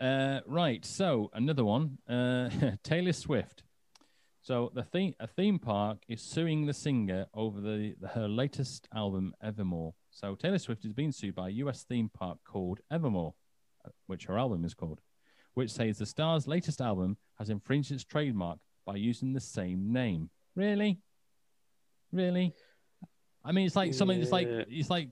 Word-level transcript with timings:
Uh, 0.00 0.40
right. 0.46 0.84
So 0.84 1.30
another 1.34 1.64
one. 1.64 1.98
Uh, 2.08 2.50
Taylor 2.82 3.12
Swift. 3.12 3.62
So 4.40 4.70
the 4.74 4.82
theme 4.82 5.14
a 5.20 5.26
theme 5.26 5.58
park 5.58 5.98
is 6.08 6.22
suing 6.22 6.64
the 6.64 6.72
singer 6.72 7.26
over 7.34 7.60
the, 7.60 7.94
the 8.00 8.08
her 8.08 8.28
latest 8.28 8.88
album 8.94 9.34
Evermore. 9.42 9.94
So 10.10 10.34
Taylor 10.36 10.58
Swift 10.58 10.84
is 10.84 10.92
being 10.92 11.12
sued 11.12 11.34
by 11.34 11.48
a 11.48 11.52
U.S. 11.52 11.84
theme 11.84 12.10
park 12.14 12.38
called 12.44 12.80
Evermore, 12.90 13.34
uh, 13.84 13.90
which 14.06 14.24
her 14.26 14.38
album 14.38 14.64
is 14.64 14.74
called, 14.74 15.00
which 15.54 15.70
says 15.70 15.98
the 15.98 16.06
star's 16.06 16.46
latest 16.46 16.80
album 16.80 17.16
has 17.38 17.50
infringed 17.50 17.92
its 17.92 18.04
trademark 18.04 18.58
by 18.86 18.96
using 18.96 19.32
the 19.32 19.40
same 19.40 19.92
name. 19.92 20.30
Really? 20.56 21.00
Really? 22.10 22.54
I 23.44 23.52
mean, 23.52 23.66
it's 23.66 23.76
like 23.76 23.92
something. 23.92 24.20
It's 24.20 24.32
like 24.32 24.48
it's 24.48 24.90
like 24.90 25.10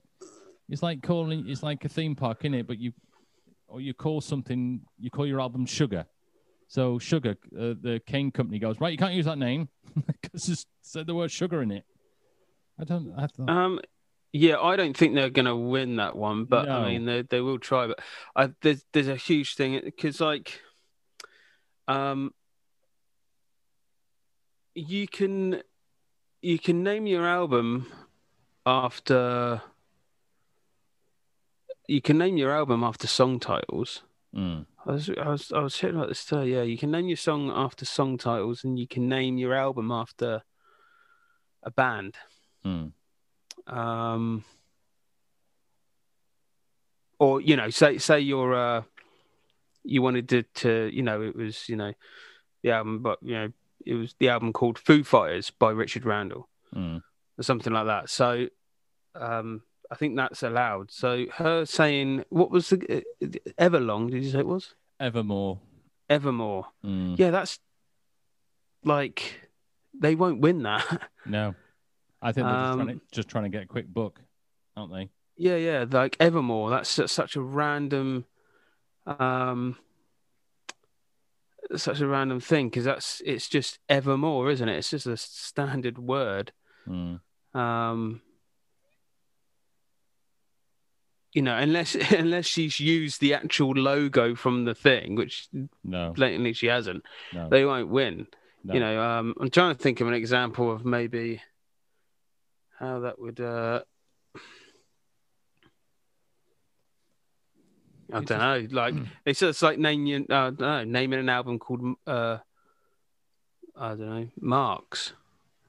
it's 0.67 0.81
like 0.81 1.03
calling 1.03 1.45
it's 1.47 1.63
like 1.63 1.85
a 1.85 1.89
theme 1.89 2.15
park, 2.15 2.43
in 2.43 2.53
it? 2.53 2.65
But 2.65 2.79
you 2.79 2.91
or 3.67 3.81
you 3.81 3.93
call 3.93 4.21
something 4.21 4.81
you 4.99 5.09
call 5.09 5.27
your 5.27 5.41
album 5.41 5.65
Sugar. 5.65 6.05
So 6.67 6.99
Sugar, 6.99 7.37
uh, 7.57 7.75
the 7.81 8.01
cane 8.05 8.31
company 8.31 8.59
goes 8.59 8.79
right. 8.81 8.91
You 8.91 8.97
can't 8.97 9.13
use 9.13 9.25
that 9.25 9.37
name 9.37 9.69
because 10.07 10.49
it's 10.49 10.65
said 10.81 11.07
the 11.07 11.15
word 11.15 11.31
sugar 11.31 11.61
in 11.61 11.71
it. 11.71 11.85
I 12.79 12.83
don't. 12.83 13.13
I 13.17 13.27
thought, 13.27 13.49
Um, 13.49 13.79
yeah, 14.33 14.59
I 14.59 14.75
don't 14.75 14.95
think 14.95 15.15
they're 15.15 15.29
gonna 15.29 15.55
win 15.55 15.95
that 15.97 16.15
one, 16.15 16.45
but 16.45 16.65
No. 16.65 16.73
I 16.79 16.89
mean 16.89 17.05
they 17.05 17.21
they 17.23 17.41
will 17.41 17.59
try. 17.59 17.87
But 17.87 17.99
I, 18.35 18.53
there's 18.61 18.83
there's 18.93 19.07
a 19.07 19.15
huge 19.15 19.55
thing 19.55 19.79
because 19.83 20.19
like, 20.19 20.61
um, 21.87 22.33
you 24.75 25.07
can 25.07 25.61
you 26.41 26.59
can 26.59 26.83
name 26.83 27.07
your 27.07 27.25
album 27.25 27.87
after 28.65 29.61
you 31.87 32.01
can 32.01 32.17
name 32.17 32.37
your 32.37 32.51
album 32.51 32.83
after 32.83 33.07
song 33.07 33.39
titles. 33.39 34.03
Mm. 34.35 34.65
I 34.85 34.91
was 34.91 35.09
I 35.09 35.29
was 35.29 35.51
I 35.51 35.59
was 35.59 35.75
chatting 35.75 35.95
about 35.97 36.09
this 36.09 36.25
today. 36.25 36.51
Yeah, 36.51 36.61
you 36.63 36.77
can 36.77 36.91
name 36.91 37.07
your 37.07 37.17
song 37.17 37.49
after 37.53 37.85
song 37.85 38.17
titles, 38.17 38.63
and 38.63 38.77
you 38.77 38.87
can 38.87 39.07
name 39.09 39.37
your 39.37 39.53
album 39.53 39.91
after 39.91 40.43
a 41.63 41.71
band. 41.71 42.15
Mm. 42.65 42.91
um 43.67 44.43
or 47.19 47.41
you 47.41 47.55
know 47.55 47.69
say 47.69 47.97
say 47.97 48.19
you're 48.19 48.53
uh 48.53 48.81
you 49.83 50.01
wanted 50.01 50.27
to, 50.29 50.43
to 50.43 50.89
you 50.93 51.01
know 51.01 51.21
it 51.21 51.35
was 51.35 51.67
you 51.69 51.75
know 51.75 51.93
the 52.63 52.71
album 52.71 53.01
but 53.01 53.19
you 53.21 53.33
know 53.33 53.51
it 53.85 53.93
was 53.93 54.15
the 54.19 54.29
album 54.29 54.51
called 54.53 54.77
foo 54.77 55.03
fighters 55.03 55.49
by 55.51 55.71
richard 55.71 56.05
randall 56.05 56.49
Mm. 56.75 57.01
or 57.39 57.43
something 57.43 57.71
like 57.71 57.85
that 57.85 58.09
so 58.09 58.47
um 59.15 59.61
i 59.91 59.95
think 59.95 60.15
that's 60.15 60.43
allowed 60.43 60.91
so 60.91 61.25
her 61.35 61.65
saying 61.65 62.23
what 62.29 62.51
was 62.51 62.69
the 62.69 63.03
uh, 63.23 63.27
everlong 63.59 64.09
did 64.11 64.23
you 64.23 64.29
say 64.29 64.39
it 64.39 64.47
was 64.47 64.73
Evermore. 64.99 65.59
evermore 66.09 66.65
Mm. 66.83 67.17
yeah 67.19 67.31
that's 67.31 67.59
like 68.83 69.41
they 69.99 70.15
won't 70.15 70.41
win 70.41 70.63
that 70.63 71.09
No, 71.25 71.55
I 72.21 72.31
think 72.31 72.47
they're 72.47 72.55
just, 72.55 72.73
trying 72.77 72.89
Um, 72.89 72.99
to, 72.99 73.01
just 73.11 73.27
trying 73.29 73.43
to 73.43 73.49
get 73.49 73.63
a 73.63 73.67
quick 73.67 73.87
book, 73.87 74.21
aren't 74.77 74.93
they? 74.93 75.09
Yeah, 75.35 75.57
yeah, 75.57 75.85
like 75.91 76.15
Evermore. 76.19 76.69
That's 76.69 76.89
su- 76.89 77.05
such 77.07 77.35
a 77.35 77.41
random, 77.41 78.25
um, 79.05 79.75
such 81.75 81.99
a 81.99 82.07
random 82.07 82.39
thing 82.39 82.69
because 82.69 82.85
that's 82.85 83.21
it's 83.25 83.49
just 83.49 83.79
Evermore, 83.89 84.49
isn't 84.51 84.69
it? 84.69 84.77
It's 84.77 84.89
just 84.89 85.05
a 85.05 85.17
standard 85.17 85.97
word. 85.97 86.53
Mm. 86.87 87.19
Um, 87.53 88.21
you 91.37 91.43
know, 91.43 91.55
unless 91.55 91.93
unless 92.11 92.47
she's 92.47 92.79
used 92.79 93.21
the 93.21 93.35
actual 93.35 93.69
logo 93.73 94.33
from 94.33 94.65
the 94.65 94.73
thing, 94.73 95.13
which 95.13 95.47
No, 95.83 96.11
blatantly 96.11 96.53
she 96.53 96.65
hasn't, 96.65 97.03
no, 97.31 97.47
they 97.47 97.63
won't 97.63 97.89
win. 97.89 98.25
no. 98.63 98.73
You 98.73 98.79
know, 98.79 98.99
um, 98.99 99.35
I'm 99.39 99.51
trying 99.51 99.75
to 99.75 99.79
think 99.79 100.01
of 100.01 100.07
an 100.07 100.15
example 100.15 100.71
of 100.71 100.83
maybe 100.83 101.39
how 102.79 103.01
that 103.01 103.19
would. 103.19 103.39
Uh, 103.39 103.81
I 108.11 108.21
don't 108.21 108.29
know. 108.29 108.67
Like 108.71 108.95
it's 109.23 109.41
just 109.41 109.61
like 109.61 109.77
naming, 109.77 110.25
uh, 110.31 110.49
know, 110.49 110.85
naming 110.85 111.19
an 111.19 111.29
album 111.29 111.59
called 111.59 111.97
uh, 112.07 112.39
I 113.75 113.89
don't 113.89 114.09
know, 114.09 114.27
Marks, 114.41 115.13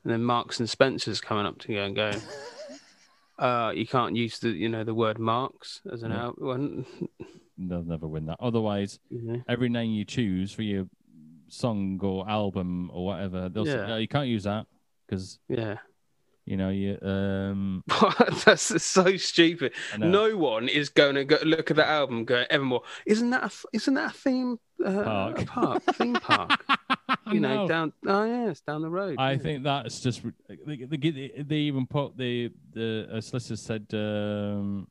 and 0.03 0.15
then 0.15 0.25
Marks 0.25 0.61
and 0.61 0.71
Spencer's 0.71 1.21
coming 1.21 1.45
up 1.45 1.59
to 1.59 1.73
you 1.75 1.81
and 1.83 1.95
going, 1.95 2.23
uh, 3.39 3.73
you 3.75 3.87
can't 3.87 4.17
use 4.17 4.39
the 4.39 4.51
you 4.51 4.69
know 4.69 4.85
the 4.85 4.95
word 4.95 5.19
Marks 5.19 5.81
as 5.93 6.03
an 6.03 6.11
Yeah. 6.13 6.25
album. 6.25 6.87
they'll 7.57 7.83
never 7.83 8.07
win 8.07 8.27
that. 8.27 8.37
Otherwise, 8.41 8.99
every 9.49 9.69
name 9.69 9.91
you 9.93 10.05
choose 10.05 10.53
for 10.53 10.63
your 10.63 10.87
song 11.49 11.99
or 12.03 12.29
album 12.29 12.91
or 12.93 13.07
whatever, 13.07 13.49
they'll 13.49 13.65
say, 13.65 13.73
Yeah. 13.73 13.95
"Oh, 13.95 13.97
you 13.97 14.09
can't 14.09 14.29
use 14.29 14.45
that 14.45 14.67
because 15.07 15.39
Yeah, 15.49 15.79
you 16.45 16.57
know 16.57 16.69
you 16.71 16.99
um 17.03 17.83
that's 18.45 18.83
so 18.85 19.17
stupid. 19.17 19.73
No 19.99 20.37
one 20.37 20.69
is 20.69 20.89
going 20.89 21.15
to 21.17 21.25
go 21.25 21.39
look 21.43 21.71
at 21.71 21.77
that 21.79 21.89
album. 21.89 22.25
Go 22.25 22.45
Evermore. 22.51 22.83
Isn't 23.07 23.31
that 23.31 23.45
a, 23.45 23.51
isn't 23.73 23.95
that 23.95 24.11
a 24.11 24.15
theme 24.15 24.59
uh, 24.85 25.03
Park. 25.03 25.43
A 25.43 25.45
park 25.47 25.83
theme 25.95 26.15
park? 26.15 26.65
You 27.35 27.41
know, 27.41 27.63
No. 27.63 27.69
down. 27.69 27.93
Oh 28.07 28.25
yeah, 28.25 28.51
it's 28.51 28.61
down 28.61 28.83
the 28.83 28.91
road. 28.91 29.17
I 29.19 29.33
yeah. 29.33 29.39
think 29.39 29.63
that's 29.65 30.01
just 30.01 30.23
they, 30.67 30.77
they, 30.77 31.33
they 31.47 31.57
even 31.57 31.87
put 31.87 32.17
the 32.17 32.51
the 32.73 33.09
uh, 33.13 33.21
solicitor 33.21 33.57
said 33.57 33.87
um 33.95 34.89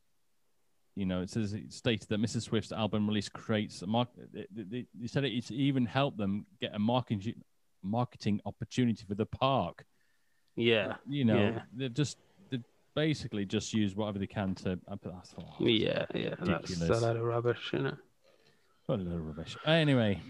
you 0.94 1.06
know 1.06 1.20
it 1.22 1.30
says 1.30 1.52
it 1.54 1.72
stated 1.72 2.08
that 2.08 2.20
Mrs 2.20 2.42
Swift's 2.42 2.72
album 2.72 3.06
release 3.06 3.28
creates 3.28 3.82
a 3.82 3.86
mark 3.86 4.08
they, 4.32 4.46
they, 4.52 4.86
they 4.94 5.06
said 5.06 5.24
it's 5.24 5.50
even 5.50 5.86
helped 5.86 6.18
them 6.18 6.44
get 6.60 6.74
a 6.74 6.78
marketing 6.78 7.34
marketing 7.82 8.40
opportunity 8.46 9.04
for 9.06 9.14
the 9.14 9.26
park 9.26 9.84
Yeah, 10.56 10.96
you 11.08 11.24
know 11.24 11.36
Yeah. 11.38 11.62
they've 11.72 11.94
just 11.94 12.18
they 12.50 12.58
basically 12.96 13.44
just 13.46 13.72
use 13.72 13.94
whatever 13.94 14.18
they 14.18 14.26
can 14.26 14.54
to 14.56 14.78
I 14.88 14.96
put 14.96 15.12
that's 15.14 15.34
oh, 15.38 15.54
yeah, 15.60 16.06
yeah. 16.14 16.34
That's 16.40 16.48
a 16.48 16.52
Ridiculous. 16.74 17.02
load 17.02 17.16
of 17.16 17.22
rubbish, 17.22 17.70
you 17.72 17.78
know. 17.78 17.96
what 18.86 18.98
a 18.98 19.02
load 19.02 19.14
of 19.20 19.26
rubbish 19.26 19.56
anyway 19.66 20.20